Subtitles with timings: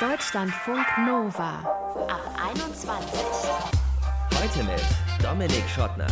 [0.00, 1.58] Deutschlandfunk Nova
[2.06, 2.22] ab
[2.54, 3.20] 21.
[4.32, 4.80] Heute mit
[5.20, 6.06] Dominik Schottner.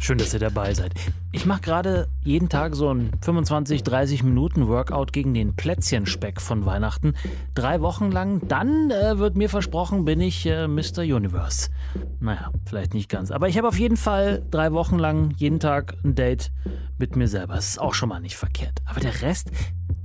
[0.00, 0.92] Schön, dass ihr dabei seid.
[1.30, 6.66] Ich mache gerade jeden Tag so ein 25, 30 Minuten Workout gegen den Plätzchenspeck von
[6.66, 7.14] Weihnachten.
[7.54, 8.46] Drei Wochen lang.
[8.48, 11.02] Dann äh, wird mir versprochen, bin ich äh, Mr.
[11.02, 11.70] Universe.
[12.20, 13.30] Naja, vielleicht nicht ganz.
[13.30, 16.50] Aber ich habe auf jeden Fall drei Wochen lang jeden Tag ein Date
[16.98, 17.54] mit mir selber.
[17.54, 18.82] Das ist auch schon mal nicht verkehrt.
[18.84, 19.52] Aber der Rest,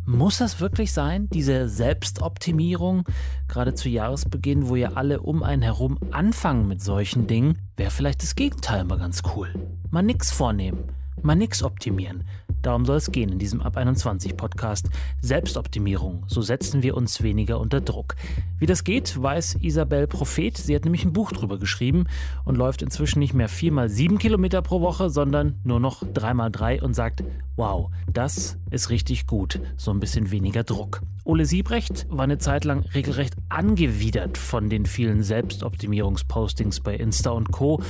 [0.09, 3.03] muss das wirklich sein, diese Selbstoptimierung?
[3.47, 8.23] Gerade zu Jahresbeginn, wo ja alle um einen herum anfangen mit solchen Dingen, wäre vielleicht
[8.23, 9.53] das Gegenteil mal ganz cool.
[9.91, 10.79] Mal nix vornehmen,
[11.23, 12.23] mal nix optimieren.
[12.61, 14.89] Darum soll es gehen in diesem Ab 21 Podcast.
[15.21, 18.15] Selbstoptimierung, so setzen wir uns weniger unter Druck.
[18.57, 20.57] Wie das geht, weiß Isabel Prophet.
[20.57, 22.05] Sie hat nämlich ein Buch drüber geschrieben
[22.43, 26.81] und läuft inzwischen nicht mehr viermal sieben Kilometer pro Woche, sondern nur noch dreimal drei
[26.81, 27.23] und sagt,
[27.55, 29.61] wow, das ist richtig gut.
[29.77, 31.01] So ein bisschen weniger Druck.
[31.23, 37.51] Ole Siebrecht war eine Zeit lang regelrecht angewidert von den vielen Selbstoptimierungspostings bei Insta und
[37.51, 37.81] Co.,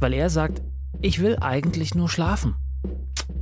[0.00, 0.62] weil er sagt,
[1.00, 2.54] ich will eigentlich nur schlafen.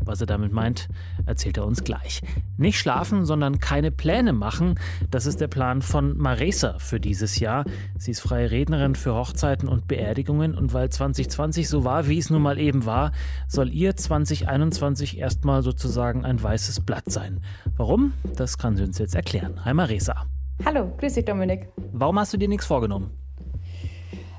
[0.04, 0.88] Was er damit meint,
[1.26, 2.22] erzählt er uns gleich.
[2.56, 4.78] Nicht schlafen, sondern keine Pläne machen,
[5.10, 7.64] das ist der Plan von Maresa für dieses Jahr.
[7.98, 12.30] Sie ist freie Rednerin für Hochzeiten und Beerdigungen und weil 2020 so war, wie es
[12.30, 13.12] nun mal eben war,
[13.46, 17.40] soll ihr 2021 erstmal sozusagen ein weißes Blatt sein.
[17.76, 18.12] Warum?
[18.36, 19.64] Das kann sie uns jetzt erklären.
[19.64, 20.26] Hi Maresa.
[20.64, 21.68] Hallo, grüß dich Dominik.
[21.92, 23.10] Warum hast du dir nichts vorgenommen?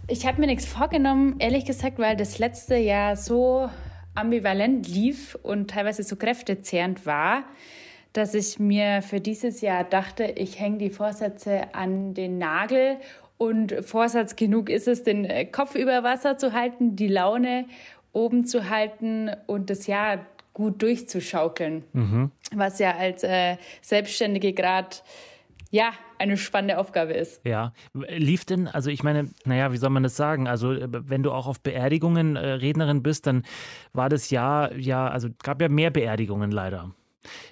[0.08, 3.70] Ich habe mir nichts vorgenommen, ehrlich gesagt, weil das letzte Jahr so
[4.16, 7.44] ambivalent lief und teilweise so kräftezehrend war,
[8.14, 12.98] dass ich mir für dieses Jahr dachte, ich hänge die Vorsätze an den Nagel
[13.38, 17.66] und Vorsatz genug ist es, den Kopf über Wasser zu halten, die Laune
[18.14, 21.84] oben zu halten und das Jahr gut durchzuschaukeln.
[21.94, 22.32] Mhm.
[22.54, 24.98] Was ja als äh, Selbstständige gerade
[25.72, 27.44] ja, eine spannende Aufgabe ist.
[27.46, 30.48] Ja, lief denn, also ich meine, naja, wie soll man das sagen?
[30.48, 33.44] Also wenn du auch auf Beerdigungen äh, Rednerin bist, dann
[33.94, 36.92] war das Jahr, ja, also gab ja mehr Beerdigungen leider.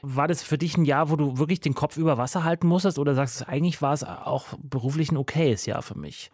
[0.01, 2.99] War das für dich ein Jahr, wo du wirklich den Kopf über Wasser halten musstest
[2.99, 6.31] oder sagst du, eigentlich war es auch beruflich ein okayes Jahr für mich?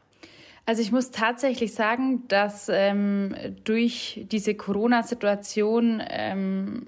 [0.66, 6.88] Also ich muss tatsächlich sagen, dass ähm, durch diese Corona-Situation ähm,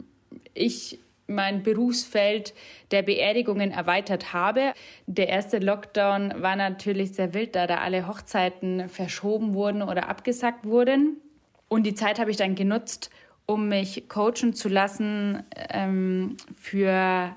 [0.55, 2.53] ich mein Berufsfeld
[2.91, 4.73] der Beerdigungen erweitert habe.
[5.05, 10.65] Der erste Lockdown war natürlich sehr wild, da da alle Hochzeiten verschoben wurden oder abgesagt
[10.65, 11.17] wurden.
[11.67, 13.09] Und die Zeit habe ich dann genutzt,
[13.45, 17.35] um mich coachen zu lassen ähm, für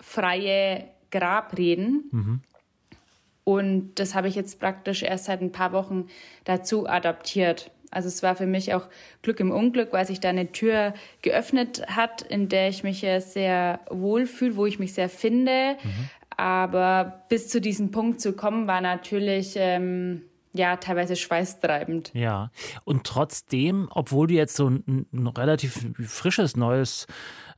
[0.00, 2.04] freie Grabreden.
[2.10, 2.40] Mhm.
[3.44, 6.06] Und das habe ich jetzt praktisch erst seit ein paar Wochen
[6.44, 7.70] dazu adaptiert.
[7.90, 8.86] Also es war für mich auch
[9.22, 13.80] Glück im Unglück, weil sich da eine Tür geöffnet hat, in der ich mich sehr
[13.90, 15.76] wohl fühle, wo ich mich sehr finde.
[15.82, 16.10] Mhm.
[16.36, 22.12] Aber bis zu diesem Punkt zu kommen, war natürlich ähm, ja teilweise schweißtreibend.
[22.14, 22.50] Ja,
[22.84, 27.06] und trotzdem, obwohl du jetzt so ein, ein relativ frisches neues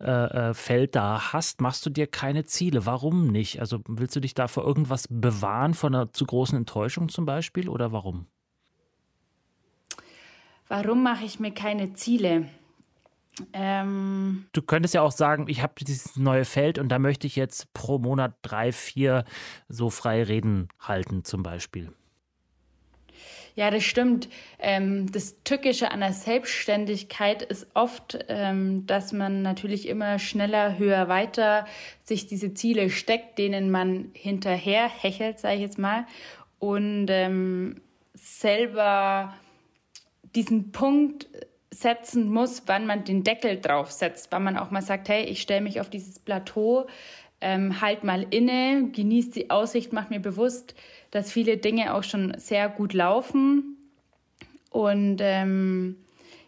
[0.01, 2.85] äh, äh, Feld da hast, machst du dir keine Ziele.
[2.87, 3.61] Warum nicht?
[3.61, 7.69] Also willst du dich da vor irgendwas bewahren, von einer zu großen Enttäuschung zum Beispiel,
[7.69, 8.27] oder warum?
[10.75, 12.49] Warum mache ich mir keine Ziele?
[13.53, 17.37] Ähm du könntest ja auch sagen, ich habe dieses neue Feld und da möchte ich
[17.37, 19.27] jetzt pro Monat drei, vier
[19.69, 21.93] so freie Reden halten, zum Beispiel.
[23.55, 24.31] Ja, das stimmt.
[24.59, 31.07] Ähm, das Tückische an der Selbstständigkeit ist oft, ähm, dass man natürlich immer schneller, höher,
[31.07, 31.67] weiter
[32.03, 36.07] sich diese Ziele steckt, denen man hinterher hechelt, sage ich jetzt mal,
[36.59, 37.83] und ähm,
[38.15, 39.35] selber
[40.35, 41.29] diesen Punkt
[41.71, 45.41] setzen muss, wann man den Deckel drauf setzt, wann man auch mal sagt, hey, ich
[45.41, 46.87] stelle mich auf dieses Plateau,
[47.41, 50.75] ähm, halt mal inne, genießt die Aussicht, macht mir bewusst,
[51.11, 53.77] dass viele Dinge auch schon sehr gut laufen
[54.71, 55.97] und ähm,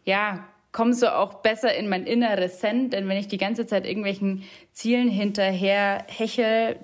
[0.05, 3.87] ja, komme so auch besser in mein inneres Zen, denn wenn ich die ganze Zeit
[3.87, 4.43] irgendwelchen
[4.73, 6.77] Zielen hinterher hechel,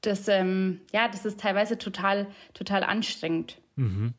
[0.00, 3.58] das, ähm, ja, das ist teilweise total, total anstrengend.
[3.76, 4.14] Mhm.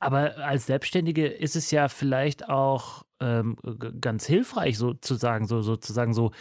[0.00, 3.56] Aber als Selbstständige ist es ja vielleicht auch ähm,
[4.00, 6.32] ganz hilfreich, sozusagen, so sozusagen so.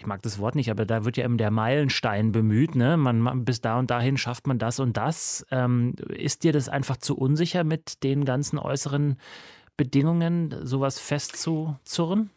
[0.00, 2.76] Ich mag das Wort nicht, aber da wird ja eben der Meilenstein bemüht.
[2.76, 2.96] Ne?
[2.96, 5.44] Man, man bis da und dahin schafft man das und das.
[5.50, 9.16] Ähm, ist dir das einfach zu unsicher mit den ganzen äußeren
[9.76, 12.30] Bedingungen, sowas festzuzurren?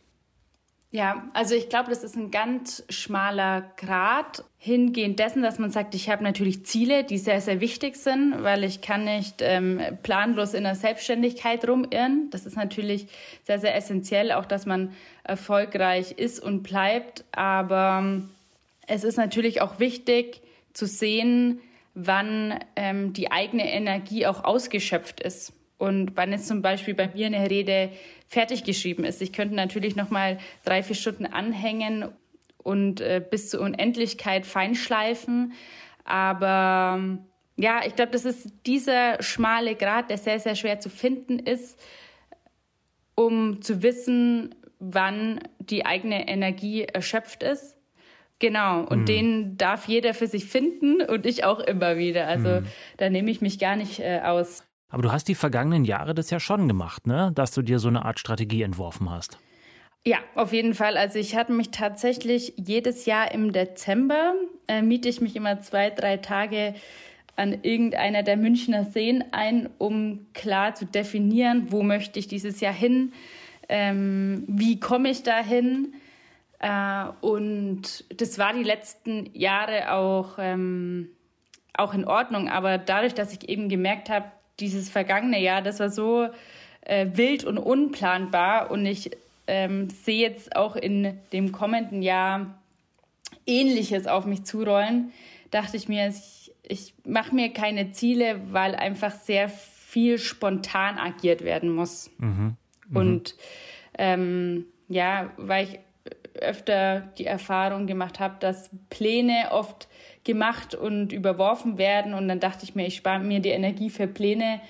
[0.93, 5.95] Ja, also ich glaube, das ist ein ganz schmaler Grad hingehend dessen, dass man sagt,
[5.95, 10.53] ich habe natürlich Ziele, die sehr, sehr wichtig sind, weil ich kann nicht ähm, planlos
[10.53, 12.29] in der Selbstständigkeit rumirren.
[12.31, 13.07] Das ist natürlich
[13.45, 14.91] sehr, sehr essentiell, auch dass man
[15.23, 17.23] erfolgreich ist und bleibt.
[17.31, 18.21] Aber
[18.85, 20.41] es ist natürlich auch wichtig
[20.73, 21.61] zu sehen,
[21.94, 27.25] wann ähm, die eigene Energie auch ausgeschöpft ist und wann jetzt zum Beispiel bei mir
[27.25, 27.89] eine Rede
[28.28, 29.19] fertig geschrieben ist.
[29.19, 32.06] Ich könnte natürlich noch mal drei, vier Stunden anhängen
[32.60, 35.54] und äh, bis zur Unendlichkeit feinschleifen,
[36.06, 37.18] aber
[37.57, 41.80] ja, ich glaube, das ist dieser schmale Grad, der sehr, sehr schwer zu finden ist,
[43.16, 47.75] um zu wissen, wann die eigene Energie erschöpft ist.
[48.38, 49.06] Genau, und mhm.
[49.06, 52.28] den darf jeder für sich finden und ich auch immer wieder.
[52.28, 52.68] Also mhm.
[52.98, 54.63] da nehme ich mich gar nicht äh, aus.
[54.91, 57.31] Aber du hast die vergangenen Jahre das ja schon gemacht, ne?
[57.33, 59.39] Dass du dir so eine Art Strategie entworfen hast.
[60.05, 60.97] Ja, auf jeden Fall.
[60.97, 64.33] Also ich hatte mich tatsächlich jedes Jahr im Dezember,
[64.67, 66.73] äh, miete ich mich immer zwei, drei Tage
[67.35, 72.73] an irgendeiner der Münchner Seen ein, um klar zu definieren, wo möchte ich dieses Jahr
[72.73, 73.13] hin,
[73.69, 75.94] ähm, wie komme ich dahin.
[76.59, 81.09] Äh, und das war die letzten Jahre auch, ähm,
[81.73, 82.49] auch in Ordnung.
[82.49, 84.25] Aber dadurch, dass ich eben gemerkt habe,
[84.61, 86.29] dieses vergangene Jahr, das war so
[86.81, 89.11] äh, wild und unplanbar und ich
[89.47, 92.57] ähm, sehe jetzt auch in dem kommenden Jahr
[93.45, 95.11] Ähnliches auf mich zurollen,
[95.49, 101.43] dachte ich mir, ich, ich mache mir keine Ziele, weil einfach sehr viel spontan agiert
[101.43, 102.11] werden muss.
[102.19, 102.55] Mhm.
[102.89, 102.95] Mhm.
[102.95, 103.35] Und
[103.97, 105.79] ähm, ja, weil ich
[106.39, 109.87] öfter die Erfahrung gemacht habe, dass Pläne oft
[110.23, 112.13] gemacht und überworfen werden.
[112.13, 114.62] Und dann dachte ich mir, ich spare mir die Energie für Pläne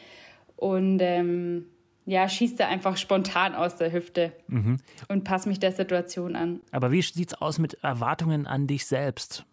[0.56, 1.66] und ähm,
[2.06, 4.78] ja, schieße da einfach spontan aus der Hüfte mhm.
[5.08, 6.62] und passe mich der Situation an.
[6.72, 9.46] Aber wie sieht es aus mit Erwartungen an dich selbst?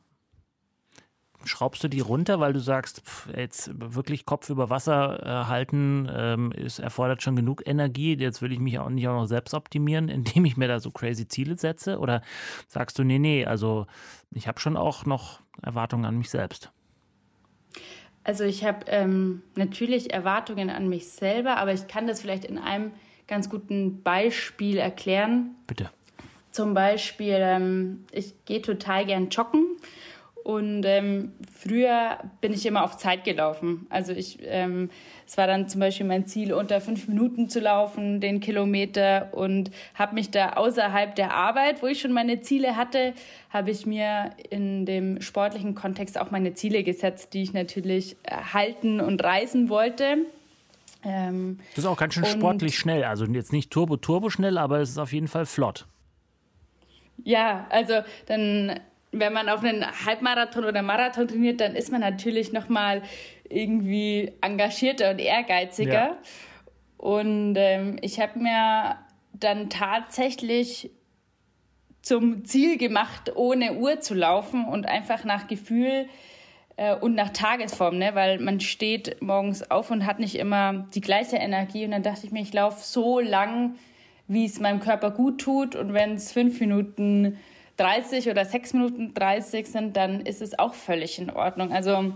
[1.45, 6.09] schraubst du die runter, weil du sagst, pff, jetzt wirklich Kopf über Wasser äh, halten,
[6.13, 8.17] ähm, es erfordert schon genug Energie.
[8.19, 10.91] Jetzt will ich mich auch nicht auch noch selbst optimieren, indem ich mir da so
[10.91, 11.99] crazy Ziele setze?
[11.99, 12.23] Oder
[12.67, 13.87] sagst du, nee, nee, also
[14.31, 16.71] ich habe schon auch noch Erwartungen an mich selbst?
[18.25, 22.59] Also ich habe ähm, natürlich Erwartungen an mich selber, aber ich kann das vielleicht in
[22.59, 22.93] einem
[23.27, 25.55] ganz guten Beispiel erklären.
[25.67, 25.91] Bitte.
[26.51, 29.77] Zum Beispiel, ähm, ich gehe total gern joggen
[30.49, 33.87] und ähm, früher bin ich immer auf Zeit gelaufen.
[33.91, 34.89] Also ich, ähm,
[35.27, 39.71] es war dann zum Beispiel mein Ziel, unter fünf Minuten zu laufen, den Kilometer und
[39.95, 43.13] habe mich da außerhalb der Arbeit, wo ich schon meine Ziele hatte,
[43.51, 49.03] habe ich mir in dem sportlichen Kontext auch meine Ziele gesetzt, die ich natürlich halten
[49.03, 50.17] und reißen wollte.
[51.05, 53.05] Ähm, das ist auch ganz schön sportlich schnell.
[53.05, 55.87] Also jetzt nicht turbo-turbo schnell, aber es ist auf jeden Fall flott.
[57.23, 58.81] Ja, also dann
[59.13, 63.03] wenn man auf einen Halbmarathon oder Marathon trainiert, dann ist man natürlich noch mal
[63.49, 65.93] irgendwie engagierter und ehrgeiziger.
[65.93, 66.19] Ja.
[66.99, 68.97] Und ähm, ich habe mir
[69.33, 70.91] dann tatsächlich
[72.03, 76.09] zum Ziel gemacht, ohne Uhr zu laufen und einfach nach Gefühl
[76.77, 78.15] äh, und nach Tagesform, ne?
[78.15, 81.85] weil man steht morgens auf und hat nicht immer die gleiche Energie.
[81.85, 83.77] Und dann dachte ich mir, ich laufe so lang,
[84.27, 85.77] wie es meinem Körper gut tut.
[85.77, 87.39] Und wenn es fünf Minuten
[87.79, 91.73] 30 oder 6 Minuten 30 sind, dann ist es auch völlig in Ordnung.
[91.73, 92.13] Also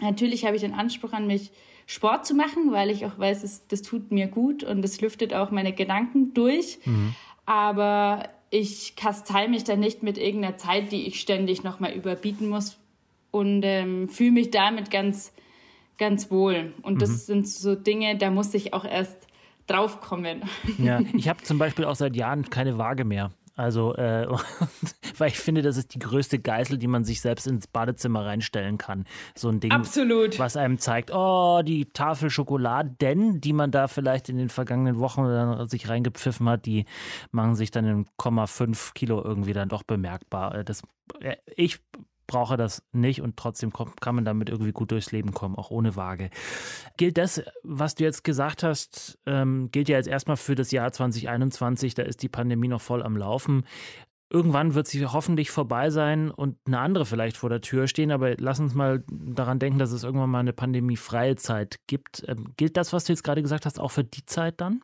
[0.00, 1.52] natürlich habe ich den Anspruch an mich,
[1.86, 5.34] Sport zu machen, weil ich auch weiß, es, das tut mir gut und es lüftet
[5.34, 6.78] auch meine Gedanken durch.
[6.86, 7.14] Mhm.
[7.44, 12.78] Aber ich kastei mich dann nicht mit irgendeiner Zeit, die ich ständig nochmal überbieten muss
[13.30, 15.32] und ähm, fühle mich damit ganz,
[15.98, 16.72] ganz wohl.
[16.82, 17.16] Und das mhm.
[17.16, 19.26] sind so Dinge, da muss ich auch erst
[19.66, 20.42] draufkommen.
[20.78, 23.32] Ja, ich habe zum Beispiel auch seit Jahren keine Waage mehr.
[23.56, 24.26] Also, äh,
[25.18, 28.78] weil ich finde, das ist die größte Geißel, die man sich selbst ins Badezimmer reinstellen
[28.78, 29.04] kann.
[29.36, 30.38] So ein Ding, Absolut.
[30.38, 34.98] was einem zeigt, oh, die Tafel Schokolade, denn die man da vielleicht in den vergangenen
[34.98, 36.84] Wochen sich reingepfiffen hat, die
[37.30, 40.56] machen sich dann in 0,5 Kilo irgendwie dann doch bemerkbar.
[40.56, 40.82] Äh, das,
[41.20, 41.36] äh,
[42.26, 45.96] brauche das nicht und trotzdem kann man damit irgendwie gut durchs Leben kommen, auch ohne
[45.96, 46.30] Waage.
[46.96, 50.92] Gilt das, was du jetzt gesagt hast, ähm, gilt ja jetzt erstmal für das Jahr
[50.92, 53.64] 2021, da ist die Pandemie noch voll am Laufen.
[54.30, 58.34] Irgendwann wird sie hoffentlich vorbei sein und eine andere vielleicht vor der Tür stehen, aber
[58.38, 62.24] lass uns mal daran denken, dass es irgendwann mal eine pandemiefreie Zeit gibt.
[62.26, 64.80] Ähm, gilt das, was du jetzt gerade gesagt hast, auch für die Zeit dann?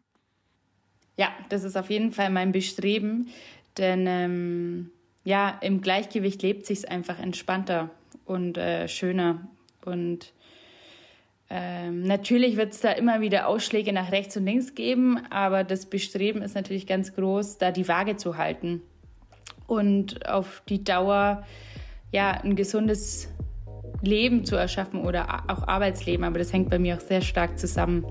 [1.16, 3.28] Ja, das ist auf jeden Fall mein Bestreben,
[3.76, 4.90] denn ähm
[5.24, 7.90] ja, im Gleichgewicht lebt sich einfach entspannter
[8.24, 9.48] und äh, schöner.
[9.84, 10.32] Und
[11.48, 15.86] ähm, natürlich wird es da immer wieder Ausschläge nach rechts und links geben, aber das
[15.86, 18.82] Bestreben ist natürlich ganz groß, da die Waage zu halten
[19.66, 21.44] und auf die Dauer
[22.12, 23.28] ja ein gesundes
[24.02, 26.24] Leben zu erschaffen oder auch Arbeitsleben.
[26.24, 28.04] Aber das hängt bei mir auch sehr stark zusammen.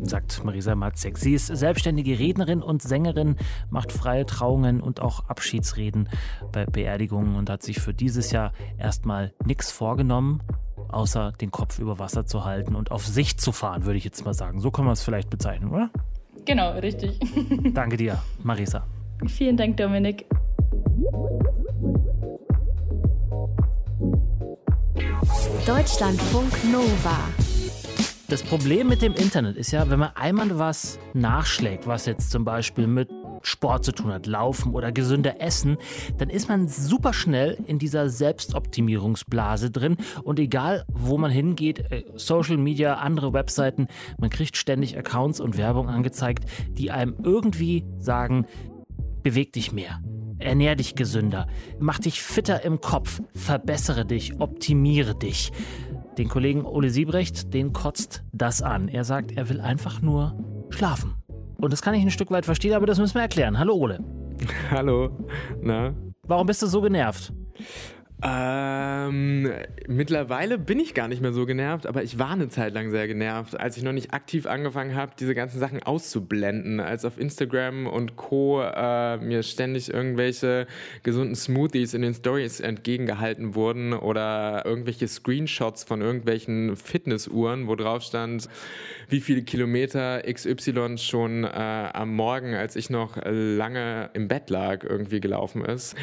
[0.00, 1.18] Sagt Marisa Matzek.
[1.18, 3.36] Sie ist selbstständige Rednerin und Sängerin,
[3.70, 6.08] macht freie Trauungen und auch Abschiedsreden
[6.52, 10.42] bei Beerdigungen und hat sich für dieses Jahr erstmal nichts vorgenommen,
[10.88, 14.24] außer den Kopf über Wasser zu halten und auf Sicht zu fahren, würde ich jetzt
[14.24, 14.60] mal sagen.
[14.60, 15.90] So können wir es vielleicht bezeichnen, oder?
[16.44, 17.18] Genau, richtig.
[17.74, 18.86] Danke dir, Marisa.
[19.26, 20.24] Vielen Dank, Dominik.
[25.66, 27.47] Deutschlandfunk Nova.
[28.30, 32.44] Das Problem mit dem Internet ist ja, wenn man einmal was nachschlägt, was jetzt zum
[32.44, 33.08] Beispiel mit
[33.40, 35.78] Sport zu tun hat, Laufen oder gesünder Essen,
[36.18, 42.04] dann ist man super schnell in dieser Selbstoptimierungsblase drin und egal, wo man hingeht, äh,
[42.16, 48.44] Social Media, andere Webseiten, man kriegt ständig Accounts und Werbung angezeigt, die einem irgendwie sagen,
[49.22, 50.02] beweg dich mehr.
[50.38, 51.48] Ernähr dich gesünder,
[51.80, 55.50] mach dich fitter im Kopf, verbessere dich, optimiere dich.
[56.18, 58.88] Den Kollegen Ole Siebrecht, den kotzt das an.
[58.88, 60.36] Er sagt, er will einfach nur
[60.68, 61.14] schlafen.
[61.60, 63.56] Und das kann ich ein Stück weit verstehen, aber das müssen wir erklären.
[63.56, 64.00] Hallo Ole.
[64.70, 65.16] Hallo.
[65.62, 65.94] Na?
[66.26, 67.32] Warum bist du so genervt?
[68.20, 69.52] Ähm,
[69.86, 73.06] mittlerweile bin ich gar nicht mehr so genervt, aber ich war eine Zeit lang sehr
[73.06, 77.86] genervt, als ich noch nicht aktiv angefangen habe, diese ganzen Sachen auszublenden, als auf Instagram
[77.86, 78.60] und Co.
[78.60, 80.66] Äh, mir ständig irgendwelche
[81.04, 88.02] gesunden Smoothies in den Stories entgegengehalten wurden oder irgendwelche Screenshots von irgendwelchen Fitnessuhren, wo drauf
[88.02, 88.48] stand,
[89.08, 94.82] wie viele Kilometer XY schon äh, am Morgen, als ich noch lange im Bett lag,
[94.82, 95.94] irgendwie gelaufen ist.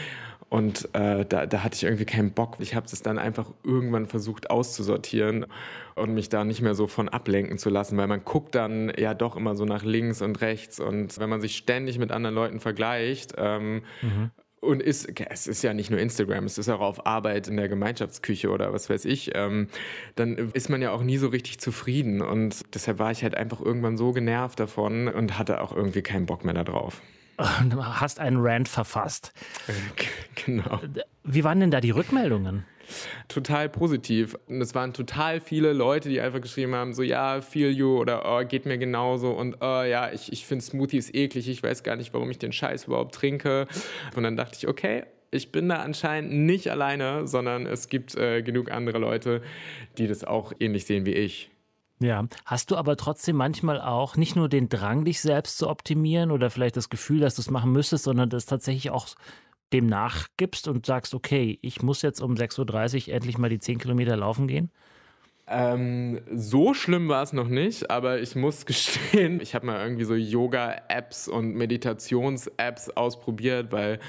[0.50, 2.58] Und äh, da, da, hatte ich irgendwie keinen Bock.
[2.60, 5.48] Ich habe es dann einfach irgendwann versucht auszusortieren
[5.96, 9.14] und mich da nicht mehr so von ablenken zu lassen, weil man guckt dann ja
[9.14, 10.80] doch immer so nach links und rechts.
[10.80, 14.32] Und wenn man sich ständig mit anderen Leuten vergleicht, ähm, mhm.
[14.62, 17.70] Und ist, es ist ja nicht nur Instagram, es ist auch auf Arbeit in der
[17.70, 19.68] Gemeinschaftsküche oder was weiß ich, ähm,
[20.16, 22.24] dann ist man ja auch nie so richtig zufrieden.
[22.24, 26.26] Und deshalb war ich halt einfach irgendwann so genervt davon und hatte auch irgendwie keinen
[26.26, 27.04] Bock mehr darauf
[27.38, 29.34] hast einen Rant verfasst.
[30.46, 30.80] Genau.
[31.24, 32.66] Wie waren denn da die Rückmeldungen?
[33.28, 34.38] Total positiv.
[34.48, 38.24] Und es waren total viele Leute, die einfach geschrieben haben, so ja, feel you oder
[38.26, 41.96] oh, geht mir genauso und oh, ja, ich, ich finde Smoothies eklig, ich weiß gar
[41.96, 43.68] nicht, warum ich den Scheiß überhaupt trinke.
[44.16, 48.42] Und dann dachte ich, okay, ich bin da anscheinend nicht alleine, sondern es gibt äh,
[48.42, 49.42] genug andere Leute,
[49.98, 51.50] die das auch ähnlich sehen wie ich.
[52.00, 56.32] Ja, hast du aber trotzdem manchmal auch nicht nur den Drang, dich selbst zu optimieren
[56.32, 59.08] oder vielleicht das Gefühl, dass du es machen müsstest, sondern das tatsächlich auch
[59.72, 63.80] dem nachgibst und sagst, okay, ich muss jetzt um 6.30 Uhr endlich mal die 10
[63.80, 64.72] Kilometer laufen gehen?
[65.48, 70.06] Ähm, so schlimm war es noch nicht, aber ich muss gestehen, ich habe mal irgendwie
[70.06, 74.00] so Yoga-Apps und Meditations-Apps ausprobiert, weil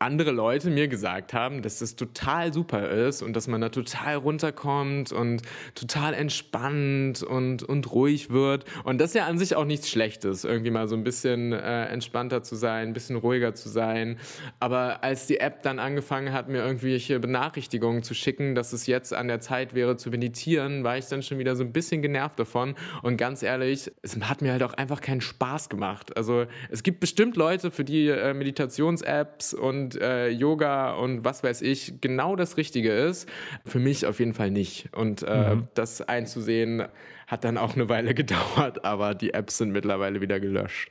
[0.00, 4.16] andere Leute mir gesagt haben, dass das total super ist und dass man da total
[4.16, 5.42] runterkommt und
[5.74, 8.64] total entspannt und, und ruhig wird.
[8.84, 11.86] Und das ist ja an sich auch nichts Schlechtes, irgendwie mal so ein bisschen äh,
[11.86, 14.18] entspannter zu sein, ein bisschen ruhiger zu sein.
[14.60, 19.12] Aber als die App dann angefangen hat, mir irgendwelche Benachrichtigungen zu schicken, dass es jetzt
[19.12, 22.38] an der Zeit wäre zu meditieren, war ich dann schon wieder so ein bisschen genervt
[22.38, 22.76] davon.
[23.02, 26.16] Und ganz ehrlich, es hat mir halt auch einfach keinen Spaß gemacht.
[26.16, 31.42] Also es gibt bestimmt Leute, für die äh, Meditations-Apps und und äh, Yoga und was
[31.42, 33.28] weiß ich genau das Richtige ist.
[33.64, 34.90] Für mich auf jeden Fall nicht.
[34.94, 35.68] Und äh, mhm.
[35.74, 36.84] das einzusehen
[37.26, 40.90] hat dann auch eine Weile gedauert, aber die Apps sind mittlerweile wieder gelöscht.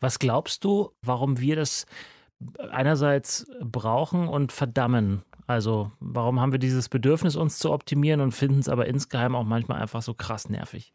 [0.00, 1.86] Was glaubst du, warum wir das
[2.70, 5.22] einerseits brauchen und verdammen?
[5.46, 9.44] Also warum haben wir dieses Bedürfnis, uns zu optimieren und finden es aber insgeheim auch
[9.44, 10.92] manchmal einfach so krass nervig?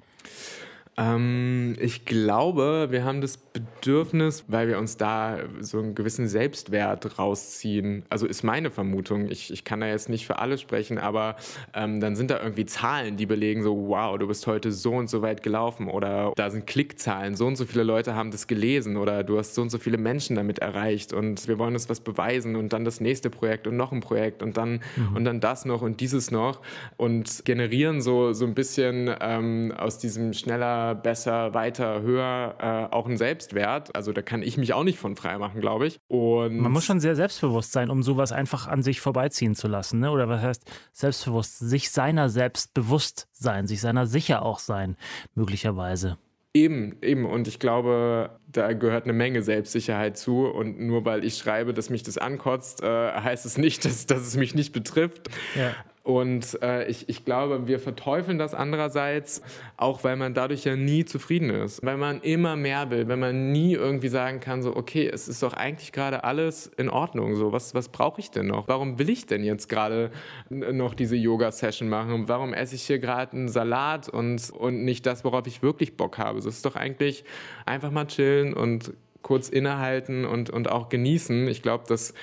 [0.97, 7.17] Ähm, ich glaube, wir haben das Bedürfnis, weil wir uns da so einen gewissen Selbstwert
[7.17, 8.03] rausziehen.
[8.09, 9.29] Also ist meine Vermutung.
[9.29, 11.37] Ich, ich kann da jetzt nicht für alle sprechen, aber
[11.73, 15.09] ähm, dann sind da irgendwie Zahlen, die belegen so, wow, du bist heute so und
[15.09, 18.97] so weit gelaufen oder da sind Klickzahlen, so und so viele Leute haben das gelesen
[18.97, 22.01] oder du hast so und so viele Menschen damit erreicht und wir wollen uns was
[22.01, 25.15] beweisen und dann das nächste Projekt und noch ein Projekt und dann mhm.
[25.15, 26.61] und dann das noch und dieses noch
[26.97, 33.05] und generieren so, so ein bisschen ähm, aus diesem schneller besser, weiter, höher äh, auch
[33.05, 33.95] einen Selbstwert.
[33.95, 35.99] Also da kann ich mich auch nicht von frei machen, glaube ich.
[36.07, 39.99] Und Man muss schon sehr selbstbewusst sein, um sowas einfach an sich vorbeiziehen zu lassen.
[39.99, 40.11] Ne?
[40.11, 41.59] Oder was heißt selbstbewusst?
[41.59, 44.97] Sich seiner selbst bewusst sein, sich seiner sicher auch sein,
[45.35, 46.17] möglicherweise.
[46.53, 47.25] Eben, eben.
[47.25, 50.47] Und ich glaube, da gehört eine Menge Selbstsicherheit zu.
[50.47, 54.21] Und nur weil ich schreibe, dass mich das ankotzt, äh, heißt es nicht, dass, dass
[54.21, 55.29] es mich nicht betrifft.
[55.55, 55.73] Ja.
[56.03, 59.43] Und äh, ich, ich glaube, wir verteufeln das andererseits,
[59.77, 61.85] auch weil man dadurch ja nie zufrieden ist.
[61.85, 65.43] Weil man immer mehr will, wenn man nie irgendwie sagen kann, so, okay, es ist
[65.43, 67.35] doch eigentlich gerade alles in Ordnung.
[67.35, 68.67] So, was, was brauche ich denn noch?
[68.67, 70.09] Warum will ich denn jetzt gerade
[70.49, 72.27] noch diese Yoga-Session machen?
[72.27, 76.17] Warum esse ich hier gerade einen Salat und, und nicht das, worauf ich wirklich Bock
[76.17, 76.39] habe?
[76.39, 77.25] Es ist doch eigentlich
[77.67, 78.91] einfach mal chillen und
[79.21, 81.47] kurz innehalten und, und auch genießen.
[81.47, 82.15] Ich glaube, dass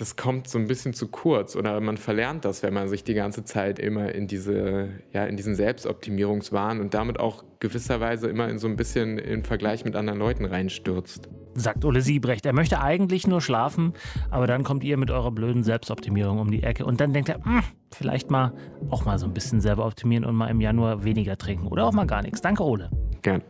[0.00, 3.12] das kommt so ein bisschen zu kurz oder man verlernt das, wenn man sich die
[3.12, 8.58] ganze Zeit immer in diese, ja, in diesen Selbstoptimierungswahn und damit auch gewisserweise immer in
[8.58, 11.28] so ein bisschen im Vergleich mit anderen Leuten reinstürzt.
[11.54, 12.46] Sagt Ole Siebrecht.
[12.46, 13.92] Er möchte eigentlich nur schlafen,
[14.30, 17.44] aber dann kommt ihr mit eurer blöden Selbstoptimierung um die Ecke und dann denkt er,
[17.44, 18.54] hm, vielleicht mal
[18.88, 21.92] auch mal so ein bisschen selber optimieren und mal im Januar weniger trinken oder auch
[21.92, 22.40] mal gar nichts.
[22.40, 22.88] Danke, Ole.
[23.20, 23.42] Gern.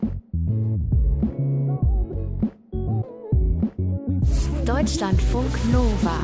[4.71, 6.21] Deutschlandfunk Nova.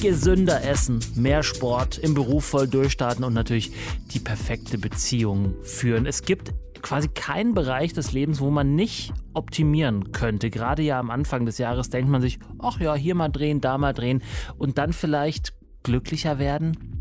[0.00, 3.70] Gesünder essen, mehr Sport, im Beruf voll durchstarten und natürlich
[4.14, 6.06] die perfekte Beziehung führen.
[6.06, 10.48] Es gibt quasi keinen Bereich des Lebens, wo man nicht optimieren könnte.
[10.48, 13.76] Gerade ja am Anfang des Jahres denkt man sich, ach ja, hier mal drehen, da
[13.76, 14.22] mal drehen
[14.56, 16.97] und dann vielleicht glücklicher werden.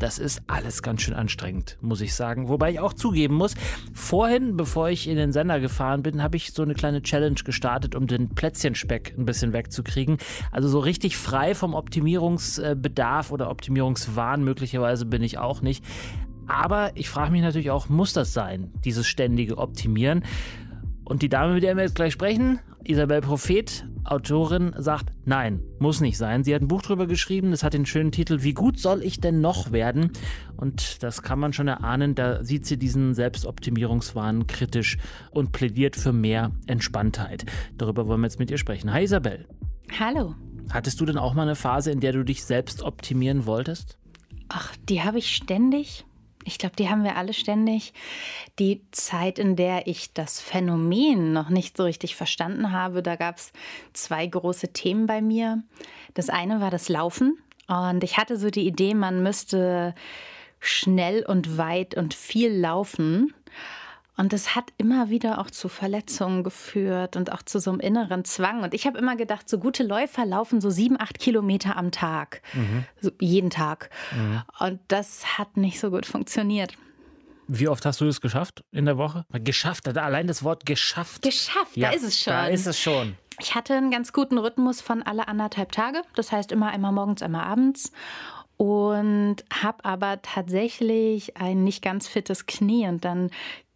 [0.00, 2.48] Das ist alles ganz schön anstrengend, muss ich sagen.
[2.48, 3.54] Wobei ich auch zugeben muss,
[3.92, 7.94] vorhin, bevor ich in den Sender gefahren bin, habe ich so eine kleine Challenge gestartet,
[7.94, 10.16] um den Plätzchenspeck ein bisschen wegzukriegen.
[10.50, 15.84] Also so richtig frei vom Optimierungsbedarf oder Optimierungswahn möglicherweise bin ich auch nicht.
[16.46, 20.24] Aber ich frage mich natürlich auch, muss das sein, dieses ständige Optimieren?
[21.10, 26.00] Und die Dame, mit der wir jetzt gleich sprechen, Isabel Prophet, Autorin, sagt, nein, muss
[26.00, 26.44] nicht sein.
[26.44, 29.18] Sie hat ein Buch drüber geschrieben, das hat den schönen Titel Wie gut soll ich
[29.18, 30.12] denn noch werden?
[30.56, 34.98] Und das kann man schon erahnen, da sieht sie diesen Selbstoptimierungswahn kritisch
[35.32, 37.44] und plädiert für mehr Entspanntheit.
[37.76, 38.92] Darüber wollen wir jetzt mit ihr sprechen.
[38.92, 39.48] Hi Isabel.
[39.98, 40.36] Hallo.
[40.70, 43.98] Hattest du denn auch mal eine Phase, in der du dich selbst optimieren wolltest?
[44.48, 46.04] Ach, die habe ich ständig.
[46.44, 47.92] Ich glaube, die haben wir alle ständig.
[48.58, 53.36] Die Zeit, in der ich das Phänomen noch nicht so richtig verstanden habe, da gab
[53.36, 53.52] es
[53.92, 55.62] zwei große Themen bei mir.
[56.14, 57.38] Das eine war das Laufen.
[57.66, 59.94] Und ich hatte so die Idee, man müsste
[60.60, 63.34] schnell und weit und viel laufen.
[64.20, 68.26] Und es hat immer wieder auch zu Verletzungen geführt und auch zu so einem inneren
[68.26, 68.62] Zwang.
[68.62, 72.42] Und ich habe immer gedacht, so gute Läufer laufen so sieben, acht Kilometer am Tag.
[72.52, 72.84] Mhm.
[73.00, 73.88] So jeden Tag.
[74.14, 74.42] Mhm.
[74.58, 76.74] Und das hat nicht so gut funktioniert.
[77.48, 79.24] Wie oft hast du das geschafft in der Woche?
[79.32, 81.22] Geschafft, allein das Wort geschafft.
[81.22, 82.32] Geschafft, ja, da ist es schon.
[82.34, 83.16] Da ist es schon.
[83.40, 86.02] Ich hatte einen ganz guten Rhythmus von alle anderthalb Tage.
[86.14, 87.90] Das heißt immer einmal morgens, einmal abends
[88.58, 93.30] und habe aber tatsächlich ein nicht ganz fittes Knie und dann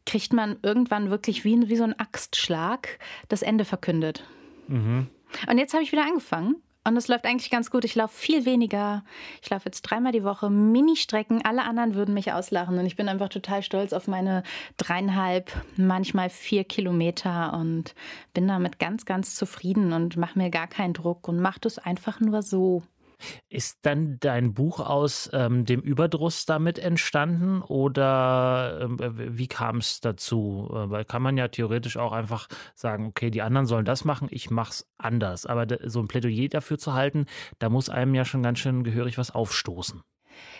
[0.06, 4.24] kriegt man irgendwann wirklich wie, wie so ein Axtschlag das Ende verkündet.
[4.68, 5.08] Mhm.
[5.48, 6.56] Und jetzt habe ich wieder angefangen.
[6.86, 7.86] Und es läuft eigentlich ganz gut.
[7.86, 9.04] Ich laufe viel weniger.
[9.42, 11.42] Ich laufe jetzt dreimal die Woche Mini-Strecken.
[11.42, 12.78] Alle anderen würden mich auslachen.
[12.78, 14.42] Und ich bin einfach total stolz auf meine
[14.76, 17.94] dreieinhalb, manchmal vier Kilometer und
[18.34, 22.20] bin damit ganz, ganz zufrieden und mache mir gar keinen Druck und mache das einfach
[22.20, 22.82] nur so.
[23.48, 30.00] Ist dann dein Buch aus ähm, dem Überdruss damit entstanden oder äh, wie kam es
[30.00, 30.68] dazu?
[30.70, 34.28] Äh, weil kann man ja theoretisch auch einfach sagen, okay, die anderen sollen das machen,
[34.30, 35.46] ich mach's anders.
[35.46, 37.26] Aber so ein Plädoyer dafür zu halten,
[37.58, 40.02] da muss einem ja schon ganz schön gehörig was aufstoßen.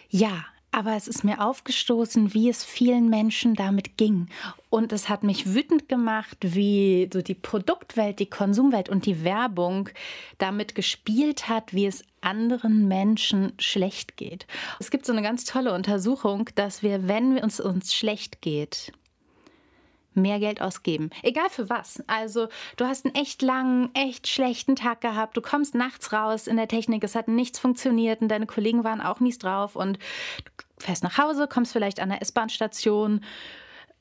[0.09, 4.29] Ja, aber es ist mir aufgestoßen, wie es vielen Menschen damit ging.
[4.71, 9.89] Und es hat mich wütend gemacht, wie so die Produktwelt, die Konsumwelt und die Werbung
[10.39, 14.49] damit gespielt hat, wie es anderen Menschen schlecht geht.
[14.81, 18.93] Es gibt so eine ganz tolle Untersuchung, dass wir, wenn es uns schlecht geht,
[20.17, 21.11] mehr Geld ausgeben.
[21.23, 22.03] Egal für was.
[22.07, 25.37] Also du hast einen echt langen, echt schlechten Tag gehabt.
[25.37, 29.01] Du kommst nachts raus in der Technik, es hat nichts funktioniert und deine Kollegen waren
[29.01, 29.99] auch mies drauf und
[30.47, 33.21] du fährst nach Hause, kommst vielleicht an der S-Bahn-Station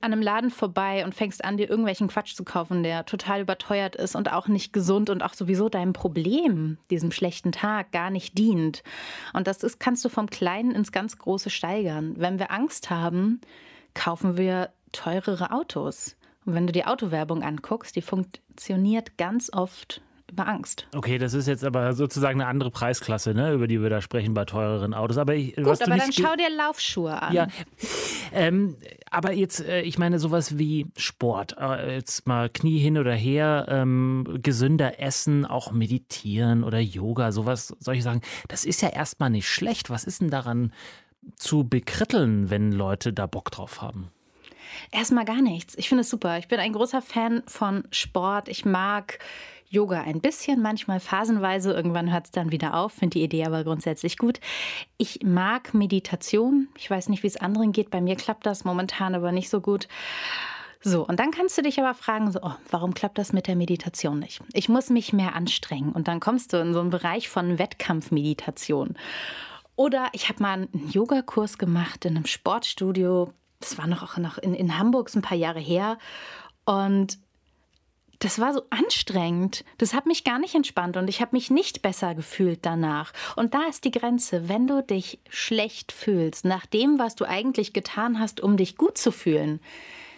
[0.04, 3.95] an einem Laden vorbei und fängst an, dir irgendwelchen Quatsch zu kaufen, der total überteuert
[3.95, 8.38] ist und auch nicht gesund und auch sowieso deinem Problem, diesem schlechten Tag, gar nicht
[8.38, 8.84] dient.
[9.32, 12.15] Und das ist, kannst du vom Kleinen ins ganz Große steigern.
[12.17, 13.39] Wenn wir Angst haben,
[13.93, 16.15] kaufen wir teurere Autos.
[16.45, 20.01] Und wenn du die Autowerbung anguckst, die funktioniert ganz oft
[20.34, 20.88] über Angst.
[20.95, 24.34] Okay, das ist jetzt aber sozusagen eine andere Preisklasse, ne, über die wir da sprechen
[24.34, 25.17] bei teureren Autos.
[25.17, 27.34] Aber ich, Gut, aber dann schau dir Laufschuhe an.
[27.34, 27.47] Ja,
[28.34, 28.75] ähm,
[29.12, 33.67] aber jetzt, äh, ich meine, sowas wie Sport, äh, jetzt mal Knie hin oder her,
[33.69, 39.47] ähm, gesünder essen, auch meditieren oder Yoga, sowas, solche Sachen, das ist ja erstmal nicht
[39.47, 39.91] schlecht.
[39.91, 40.73] Was ist denn daran
[41.36, 44.10] zu bekritteln, wenn Leute da Bock drauf haben?
[44.91, 45.75] Erstmal gar nichts.
[45.77, 46.38] Ich finde es super.
[46.38, 48.47] Ich bin ein großer Fan von Sport.
[48.49, 49.19] Ich mag
[49.73, 51.73] Yoga ein bisschen, manchmal phasenweise.
[51.73, 52.93] Irgendwann hört es dann wieder auf.
[52.93, 54.39] Finde die Idee aber grundsätzlich gut.
[54.97, 56.67] Ich mag Meditation.
[56.77, 57.89] Ich weiß nicht, wie es anderen geht.
[57.89, 59.88] Bei mir klappt das momentan aber nicht so gut.
[60.86, 63.55] So, und dann kannst du dich aber fragen, so, oh, warum klappt das mit der
[63.55, 64.41] Meditation nicht?
[64.51, 65.93] Ich muss mich mehr anstrengen.
[65.93, 68.95] Und dann kommst du in so einen Bereich von Wettkampfmeditation.
[69.75, 73.33] Oder ich habe mal einen Yogakurs gemacht in einem Sportstudio.
[73.63, 75.97] Das war noch, noch in, in Hamburg ein paar Jahre her.
[76.65, 77.17] Und
[78.19, 79.65] das war so anstrengend.
[79.78, 83.12] Das hat mich gar nicht entspannt und ich habe mich nicht besser gefühlt danach.
[83.36, 84.47] Und da ist die Grenze.
[84.47, 88.97] Wenn du dich schlecht fühlst, nach dem, was du eigentlich getan hast, um dich gut
[88.97, 89.60] zu fühlen,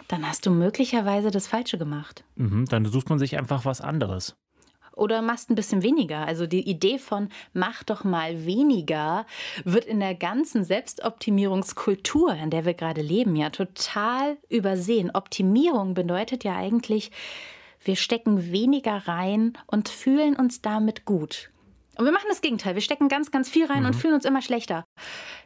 [0.07, 2.23] dann hast du möglicherweise das Falsche gemacht.
[2.35, 4.35] Mhm, dann sucht man sich einfach was anderes.
[4.95, 6.25] Oder machst ein bisschen weniger.
[6.25, 9.25] Also die Idee von mach doch mal weniger
[9.63, 15.11] wird in der ganzen Selbstoptimierungskultur, in der wir gerade leben, ja total übersehen.
[15.13, 17.11] Optimierung bedeutet ja eigentlich,
[17.83, 21.51] wir stecken weniger rein und fühlen uns damit gut.
[21.97, 22.75] Und wir machen das Gegenteil.
[22.75, 23.87] Wir stecken ganz, ganz viel rein mhm.
[23.87, 24.85] und fühlen uns immer schlechter.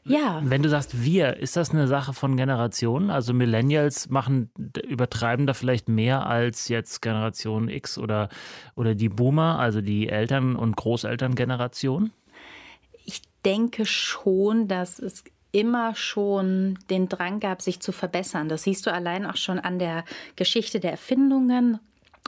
[0.04, 0.42] Ja.
[0.44, 3.10] Wenn du sagst wir, ist das eine Sache von Generationen?
[3.10, 4.52] Also Millennials machen,
[4.88, 8.30] übertreiben da vielleicht mehr als jetzt Generation X oder,
[8.76, 12.12] oder die Boomer, also die Eltern- und Großelterngeneration?
[13.06, 18.50] Ich denke schon, dass es immer schon den Drang gab, sich zu verbessern.
[18.50, 21.80] Das siehst du allein auch schon an der Geschichte der Erfindungen.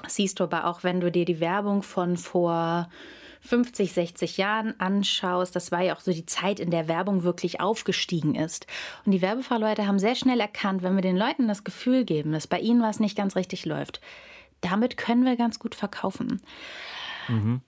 [0.01, 2.89] Das siehst du aber auch, wenn du dir die Werbung von vor
[3.41, 7.59] 50, 60 Jahren anschaust, das war ja auch so die Zeit, in der Werbung wirklich
[7.59, 8.67] aufgestiegen ist.
[9.05, 12.47] Und die Werbefachleute haben sehr schnell erkannt, wenn wir den Leuten das Gefühl geben, dass
[12.47, 13.99] bei ihnen was nicht ganz richtig läuft,
[14.61, 16.41] damit können wir ganz gut verkaufen.
[17.27, 17.61] Mhm.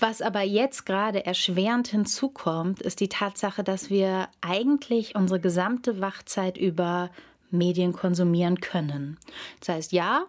[0.00, 6.58] Was aber jetzt gerade erschwerend hinzukommt, ist die Tatsache, dass wir eigentlich unsere gesamte Wachzeit
[6.58, 7.10] über
[7.50, 9.18] Medien konsumieren können.
[9.60, 10.24] Das heißt, ja,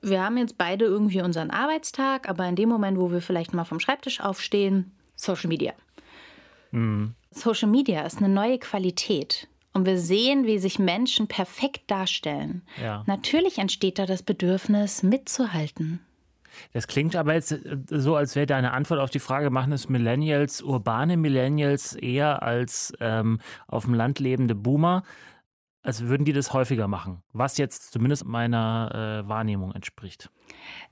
[0.00, 3.64] wir haben jetzt beide irgendwie unseren Arbeitstag, aber in dem Moment, wo wir vielleicht mal
[3.64, 5.72] vom Schreibtisch aufstehen, Social Media.
[6.70, 7.14] Mhm.
[7.30, 9.48] Social Media ist eine neue Qualität.
[9.74, 12.62] Und wir sehen, wie sich Menschen perfekt darstellen.
[12.82, 13.04] Ja.
[13.06, 16.00] Natürlich entsteht da das Bedürfnis, mitzuhalten.
[16.72, 19.88] Das klingt aber jetzt äh, so, als wäre deine Antwort auf die Frage, machen es
[19.88, 25.02] Millennials, urbane Millennials eher als ähm, auf dem Land lebende Boomer?
[25.82, 30.30] Als würden die das häufiger machen, was jetzt zumindest meiner äh, Wahrnehmung entspricht.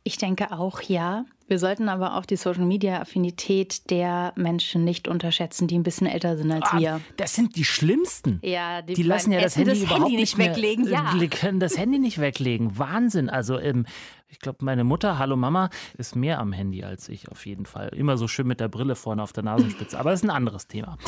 [0.07, 1.25] Ich denke auch ja.
[1.49, 6.51] Wir sollten aber auch die Social-Media-Affinität der Menschen nicht unterschätzen, die ein bisschen älter sind
[6.51, 7.01] als ah, wir.
[7.16, 8.40] Das sind die Schlimmsten.
[8.42, 10.88] Ja, die, die lassen ja das Handy das überhaupt Handy nicht, weglegen.
[10.88, 11.12] Ja.
[11.21, 12.79] Die können das Handy nicht weglegen.
[12.79, 13.29] Wahnsinn.
[13.31, 13.87] Also ähm,
[14.29, 17.88] ich glaube, meine Mutter, hallo Mama, ist mehr am Handy als ich auf jeden Fall.
[17.88, 19.99] Immer so schön mit der Brille vorne auf der Nasenspitze.
[19.99, 20.99] Aber das ist ein anderes Thema.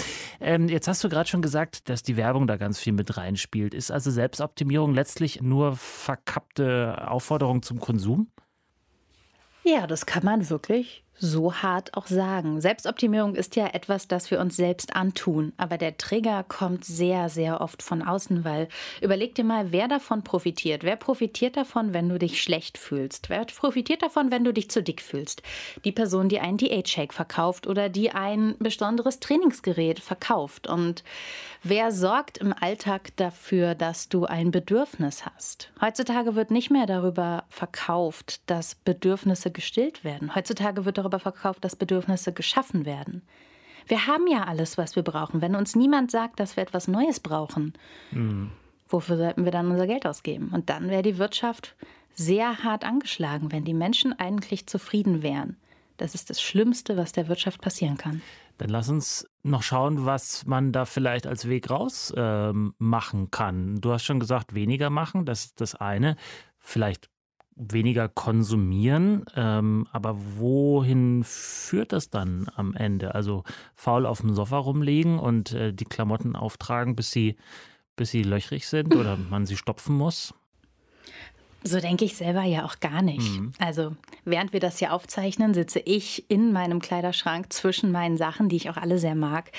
[0.40, 3.74] Ähm, jetzt hast du gerade schon gesagt, dass die Werbung da ganz viel mit reinspielt.
[3.74, 8.28] Ist also Selbstoptimierung letztlich nur verkappte Aufforderung zum Konsum?
[9.70, 12.60] Ja, das kann man wirklich so hart auch sagen.
[12.60, 17.60] Selbstoptimierung ist ja etwas, das wir uns selbst antun, aber der Trigger kommt sehr, sehr
[17.60, 18.68] oft von außen, weil
[19.00, 20.84] überleg dir mal, wer davon profitiert.
[20.84, 23.28] Wer profitiert davon, wenn du dich schlecht fühlst?
[23.28, 25.42] Wer profitiert davon, wenn du dich zu dick fühlst?
[25.84, 30.68] Die Person, die einen Diät-Shake verkauft oder die ein besonderes Trainingsgerät verkauft.
[30.68, 31.02] Und
[31.62, 35.70] wer sorgt im Alltag dafür, dass du ein Bedürfnis hast?
[35.80, 40.34] Heutzutage wird nicht mehr darüber verkauft, dass Bedürfnisse gestillt werden.
[40.34, 43.22] Heutzutage wird darüber darüber verkauft, dass Bedürfnisse geschaffen werden.
[43.86, 45.40] Wir haben ja alles, was wir brauchen.
[45.40, 47.72] Wenn uns niemand sagt, dass wir etwas Neues brauchen,
[48.10, 48.50] mhm.
[48.86, 50.50] wofür sollten wir dann unser Geld ausgeben?
[50.52, 51.74] Und dann wäre die Wirtschaft
[52.14, 55.56] sehr hart angeschlagen, wenn die Menschen eigentlich zufrieden wären.
[55.96, 58.22] Das ist das Schlimmste, was der Wirtschaft passieren kann.
[58.58, 63.80] Dann lass uns noch schauen, was man da vielleicht als Weg raus äh, machen kann.
[63.80, 66.16] Du hast schon gesagt, weniger machen, das ist das eine.
[66.58, 67.08] Vielleicht
[67.58, 69.24] weniger konsumieren.
[69.34, 73.14] Ähm, aber wohin führt das dann am Ende?
[73.14, 73.44] Also
[73.74, 77.36] faul auf dem Sofa rumlegen und äh, die Klamotten auftragen, bis sie,
[77.96, 80.32] bis sie löchrig sind oder man sie stopfen muss?
[81.64, 83.40] So denke ich selber ja auch gar nicht.
[83.40, 83.52] Mhm.
[83.58, 88.56] Also während wir das hier aufzeichnen, sitze ich in meinem Kleiderschrank zwischen meinen Sachen, die
[88.56, 89.50] ich auch alle sehr mag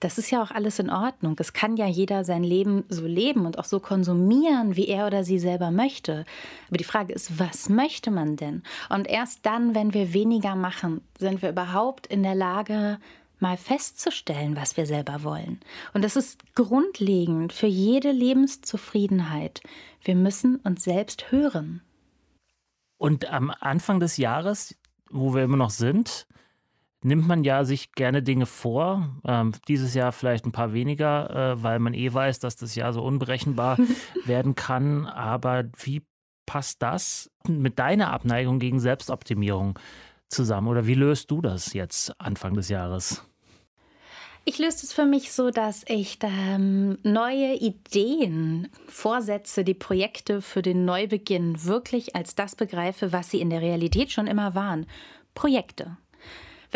[0.00, 1.36] das ist ja auch alles in Ordnung.
[1.38, 5.24] Es kann ja jeder sein Leben so leben und auch so konsumieren, wie er oder
[5.24, 6.24] sie selber möchte.
[6.68, 8.62] Aber die Frage ist, was möchte man denn?
[8.90, 12.98] Und erst dann, wenn wir weniger machen, sind wir überhaupt in der Lage,
[13.38, 15.60] mal festzustellen, was wir selber wollen.
[15.92, 19.62] Und das ist grundlegend für jede Lebenszufriedenheit.
[20.02, 21.82] Wir müssen uns selbst hören.
[22.98, 24.74] Und am Anfang des Jahres,
[25.10, 26.26] wo wir immer noch sind,
[27.06, 29.16] nimmt man ja sich gerne Dinge vor.
[29.24, 32.92] Ähm, dieses Jahr vielleicht ein paar weniger, äh, weil man eh weiß, dass das Jahr
[32.92, 33.78] so unberechenbar
[34.24, 35.06] werden kann.
[35.06, 36.02] Aber wie
[36.46, 39.78] passt das mit deiner Abneigung gegen Selbstoptimierung
[40.28, 40.66] zusammen?
[40.66, 43.22] Oder wie löst du das jetzt Anfang des Jahres?
[44.48, 50.62] Ich löse es für mich so, dass ich ähm, neue Ideen, Vorsätze, die Projekte für
[50.62, 54.86] den Neubeginn wirklich als das begreife, was sie in der Realität schon immer waren.
[55.34, 55.96] Projekte.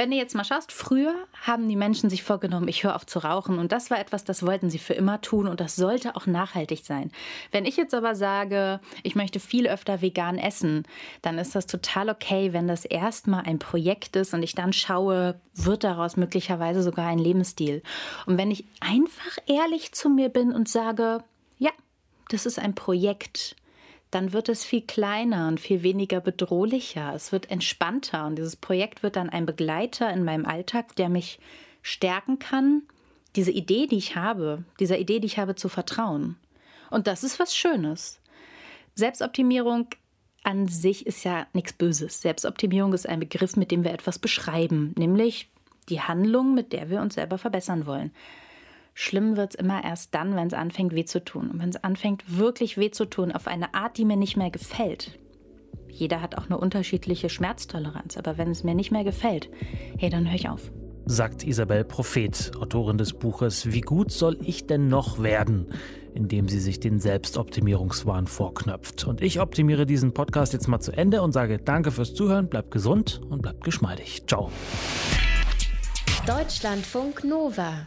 [0.00, 3.18] Wenn du jetzt mal schaust, früher haben die Menschen sich vorgenommen, ich höre auf zu
[3.18, 6.24] rauchen und das war etwas, das wollten sie für immer tun und das sollte auch
[6.24, 7.12] nachhaltig sein.
[7.52, 10.84] Wenn ich jetzt aber sage, ich möchte viel öfter vegan essen,
[11.20, 15.38] dann ist das total okay, wenn das erstmal ein Projekt ist und ich dann schaue,
[15.52, 17.82] wird daraus möglicherweise sogar ein Lebensstil.
[18.24, 21.22] Und wenn ich einfach ehrlich zu mir bin und sage,
[21.58, 21.72] ja,
[22.30, 23.54] das ist ein Projekt,
[24.10, 27.14] dann wird es viel kleiner und viel weniger bedrohlicher.
[27.14, 31.38] Es wird entspannter und dieses Projekt wird dann ein Begleiter in meinem Alltag, der mich
[31.82, 32.82] stärken kann,
[33.36, 36.36] diese Idee, die ich habe, dieser Idee, die ich habe, zu vertrauen.
[36.90, 38.20] Und das ist was Schönes.
[38.96, 39.86] Selbstoptimierung
[40.42, 42.20] an sich ist ja nichts Böses.
[42.20, 45.50] Selbstoptimierung ist ein Begriff, mit dem wir etwas beschreiben, nämlich
[45.88, 48.12] die Handlung, mit der wir uns selber verbessern wollen.
[48.94, 51.50] Schlimm wird es immer erst dann, wenn es anfängt weh zu tun.
[51.50, 54.50] Und wenn es anfängt wirklich weh zu tun, auf eine Art, die mir nicht mehr
[54.50, 55.18] gefällt.
[55.88, 59.50] Jeder hat auch eine unterschiedliche Schmerztoleranz, aber wenn es mir nicht mehr gefällt,
[59.98, 60.70] hey, dann höre ich auf.
[61.06, 65.66] Sagt Isabel Prophet, Autorin des Buches Wie gut soll ich denn noch werden?
[66.14, 69.04] indem sie sich den Selbstoptimierungswahn vorknöpft.
[69.04, 72.70] Und ich optimiere diesen Podcast jetzt mal zu Ende und sage Danke fürs Zuhören, bleibt
[72.70, 74.24] gesund und bleibt geschmeidig.
[74.26, 74.50] Ciao.
[76.26, 77.86] Deutschlandfunk Nova